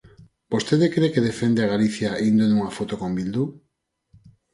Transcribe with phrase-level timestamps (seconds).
[0.53, 3.43] ¿Vostede cre que defende a Galicia indo nunha foto con Bildu?